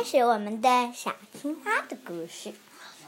[0.00, 2.54] 开始我们的小青蛙的故事。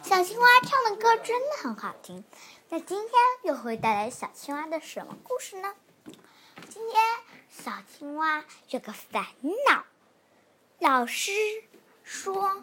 [0.02, 2.22] 小青蛙唱的歌真的很好听。
[2.68, 3.10] 那今天
[3.44, 5.72] 又会带来小青蛙的什么故事呢？
[6.68, 7.02] 今天
[7.48, 9.24] 小青蛙有个烦
[9.70, 9.84] 恼，
[10.80, 11.32] 老师
[12.04, 12.62] 说，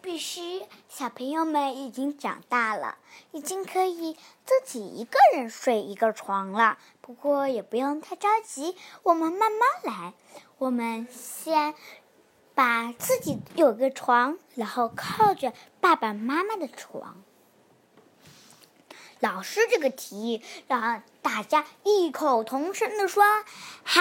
[0.00, 2.96] 必须小朋友们已经长大了，
[3.32, 4.16] 已经可以
[4.46, 6.78] 自己一个人睡一个床了。
[7.02, 10.14] 不过也不用太着急，我们慢慢来。
[10.56, 11.74] 我们先
[12.54, 17.22] 把自己有个床，然后靠着爸爸妈妈的床。
[19.20, 23.24] 老师这个提议让大家异口同声的说
[23.84, 24.00] ：“好！”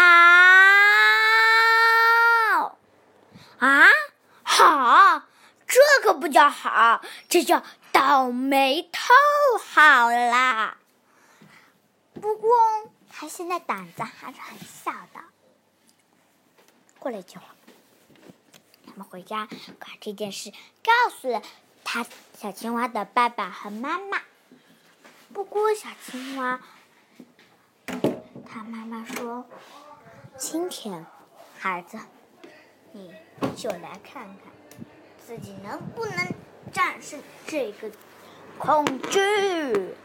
[3.60, 3.86] 啊，
[4.42, 5.24] 好，
[5.68, 9.14] 这可不叫好，这叫倒霉透
[9.64, 10.78] 好啦。
[12.14, 12.50] 不过
[13.10, 15.22] 他现在胆子还是很小的。
[16.98, 17.46] 过了一句话，
[18.92, 19.48] 他们回家
[19.80, 20.52] 把这件事
[20.84, 21.42] 告诉了
[21.82, 22.06] 他
[22.38, 24.20] 小青蛙的爸爸和妈妈。
[25.34, 26.60] 不过，小青蛙，
[28.46, 29.46] 他妈妈说
[30.38, 31.06] ：“今天，
[31.58, 31.98] 孩子，
[32.92, 33.14] 你
[33.56, 34.38] 就来看看
[35.26, 36.34] 自己能不能
[36.74, 37.90] 战胜这个
[38.58, 39.96] 恐惧。”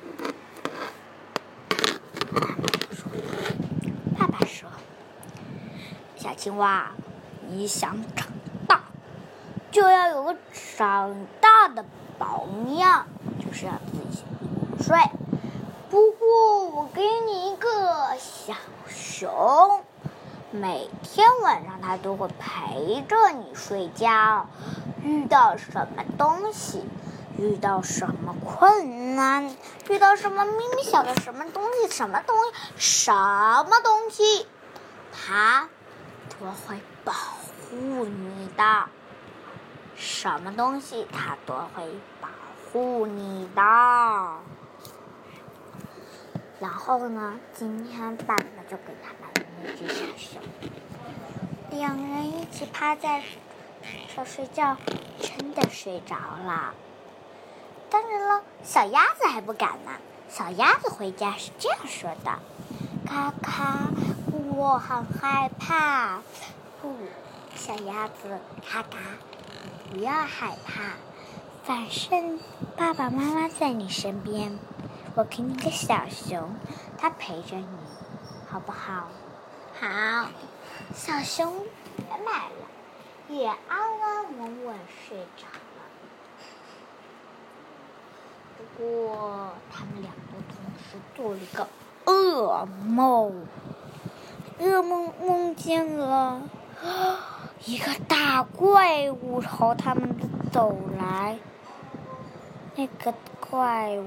[4.16, 4.70] 爸爸说
[6.16, 6.92] ：“小青蛙，
[7.48, 8.28] 你想长，
[9.76, 10.34] 就要有个
[10.78, 11.84] 长大的
[12.18, 13.06] 榜样，
[13.38, 14.24] 就是要自己。”
[14.82, 14.98] 睡，
[15.90, 18.54] 不过我给你一个小
[18.88, 19.84] 熊，
[20.50, 24.46] 每天晚上它都会陪着你睡觉。
[25.04, 26.82] 遇到什么东西，
[27.36, 29.54] 遇到什么困难，
[29.90, 32.34] 遇到什么咪咪小的什么东西，什么东
[32.78, 34.46] 西，什么东西，
[35.12, 35.68] 它
[36.30, 38.88] 都会保护你的。
[39.96, 41.84] 什么东西，它都会
[42.20, 42.28] 保
[42.72, 43.62] 护你的。
[46.58, 47.38] 然后呢？
[47.52, 50.40] 今天爸爸就给他买了那只小熊，
[51.70, 53.22] 两人一起趴在
[54.14, 54.76] 上睡觉，
[55.20, 56.72] 真的睡着了。
[57.90, 59.92] 当然了，小鸭子还不敢呢。
[60.30, 62.38] 小鸭子回家是这样说的
[63.06, 63.88] ：“咔咔，
[64.56, 66.20] 我很害怕。”
[66.80, 66.94] 不，
[67.54, 68.98] 小鸭子，咔咔，
[69.96, 70.92] 不要害怕，
[71.64, 72.38] 反正
[72.76, 74.58] 爸爸妈妈在你身边。
[75.14, 76.54] 我给你个小熊，
[76.98, 77.66] 它陪着你，
[78.46, 79.08] 好不好？
[79.80, 80.28] 好，
[80.92, 81.50] 小熊
[81.96, 83.56] 也买了，也安
[84.02, 84.76] 安稳稳
[85.08, 85.80] 睡着了。
[88.58, 90.20] 不过，他们两个
[90.50, 91.66] 同时做了一个
[92.04, 93.46] 噩梦，
[94.60, 96.42] 噩梦梦见了
[97.64, 100.16] 一个大怪物朝他们
[100.52, 101.38] 走来，
[102.74, 104.06] 那个怪物。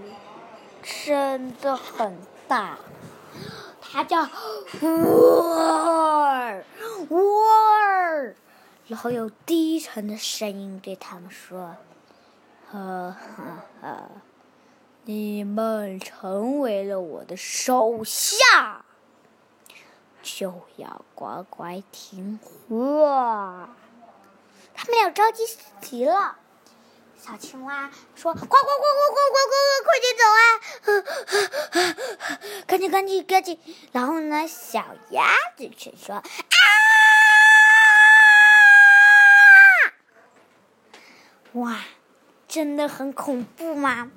[0.81, 2.77] 真的很大，
[3.81, 4.21] 他叫
[4.79, 6.63] 沃尔
[7.09, 7.19] 沃
[7.75, 8.33] 尔，
[8.87, 11.75] 然后有低沉的声音对他们说
[12.71, 13.43] ：“呵呵
[13.81, 14.09] 呵，
[15.03, 18.85] 你们成为了我的手下，
[20.37, 23.69] 就要乖乖听话。”
[24.75, 26.37] 他们俩着急死极了。
[27.17, 28.63] 小青蛙说：“快快快快
[29.09, 29.53] 快快快快
[29.83, 30.41] 快点走啊！
[32.65, 33.59] 赶紧赶紧赶紧！”
[33.91, 36.23] 然后呢，小鸭子却说：“啊！”
[41.59, 41.81] 哇，
[42.47, 44.09] 真的很恐怖吗？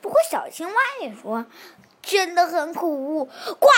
[0.00, 1.46] 不过小青蛙也说
[2.02, 3.26] ：“真的很恐怖。”
[3.60, 3.68] 呱！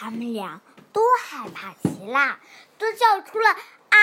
[0.00, 0.62] 他们俩
[0.94, 2.38] 都害怕极了。
[2.78, 3.50] 都叫出了
[3.90, 3.98] 啊！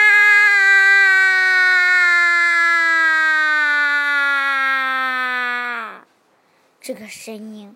[6.79, 7.75] 这个声音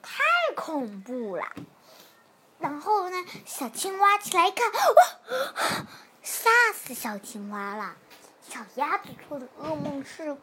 [0.00, 0.22] 太
[0.56, 1.52] 恐怖了。
[2.58, 4.72] 然后呢，小青蛙起来一看，哇！
[6.22, 7.94] 吓死小青蛙了。
[8.48, 10.34] 小鸭子做的噩梦是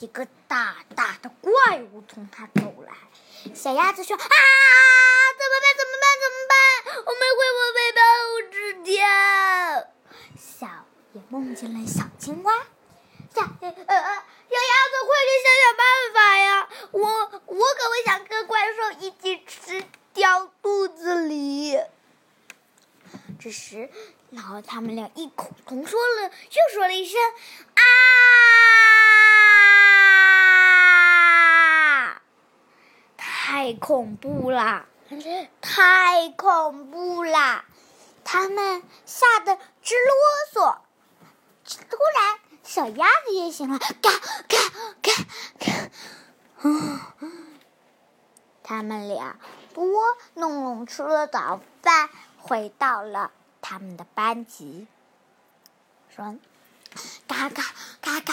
[0.00, 2.94] 一个大大的怪物从它走来。
[3.54, 4.26] 小鸭子说：“啊，
[11.30, 12.54] 梦见了小青蛙，
[13.34, 15.84] 小呃呃小鸭子，快点想想办
[16.14, 16.66] 法呀！
[16.92, 17.00] 我
[17.44, 19.84] 我可不想跟怪兽一起吃
[20.14, 21.78] 掉肚子里。
[23.38, 23.90] 这时，
[24.30, 27.20] 然后他们俩异口同说了，又说了一声
[27.74, 27.82] 啊！
[33.18, 34.86] 太恐怖了！
[35.60, 37.66] 太恐怖啦！
[38.24, 40.14] 他们吓得直啰
[40.54, 40.78] 嗦。
[42.78, 44.60] 小鸭子也醒了，嘎嘎
[45.02, 45.10] 嘎
[45.58, 46.70] 嘎！
[48.62, 49.36] 他们俩
[49.74, 49.84] 多
[50.34, 54.86] 弄弄吃了早饭，回到了他们的班级，
[56.14, 56.36] 说
[57.26, 57.64] ：“嘎嘎
[58.00, 58.32] 嘎嘎，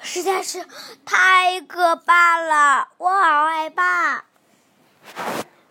[0.00, 0.66] 实在是
[1.04, 4.24] 太可怕了，我好害怕。”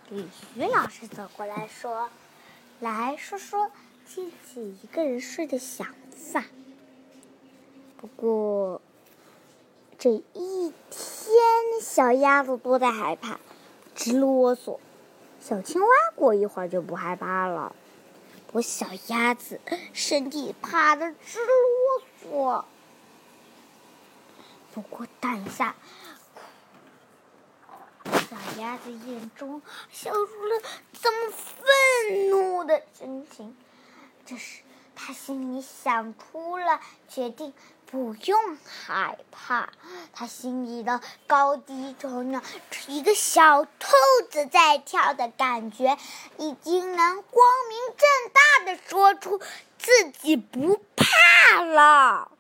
[0.08, 2.10] 李徐老师走过来说
[2.80, 3.70] ：“来说说
[4.06, 5.88] 自己一个人睡的想
[6.32, 6.46] 法。”
[7.98, 8.82] 不过
[9.98, 13.40] 这一天，小鸭子都在害怕，
[13.96, 14.80] 直啰嗦。
[15.40, 17.76] 小青蛙过一会儿就不害怕了，
[18.48, 19.60] 不过小鸭子
[19.94, 22.66] 身体怕的直啰嗦。
[24.74, 25.76] 不过等一下。
[28.06, 29.62] 小鸭子眼中
[29.92, 30.62] 笑出了
[30.94, 33.56] 这么愤怒的神情，
[34.26, 34.62] 这时
[34.96, 37.54] 他心里想出了决定，
[37.96, 39.70] 不用害怕。
[40.12, 42.42] 他心里的高低中呢，
[42.88, 43.70] 一个小兔
[44.30, 45.98] 子在跳的感觉，
[46.38, 49.40] 已经能光明正大的说出
[49.78, 52.32] 自己不怕了，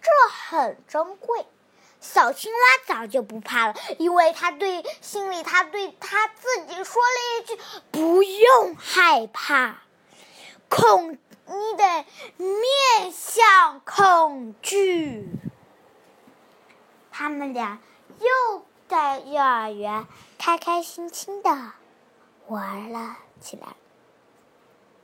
[0.00, 1.44] 这很珍贵。
[2.00, 2.58] 小青蛙
[2.94, 7.58] 早就不怕了，因为他对心里，他对他自己说了一句
[7.92, 9.82] ：“不用害怕，
[10.70, 11.18] 恐
[11.48, 12.04] 你得
[12.36, 15.28] 面向恐惧。”
[17.26, 17.80] 他们俩
[18.20, 20.06] 又在幼儿园
[20.38, 21.50] 开开心心的
[22.46, 23.66] 玩了起来。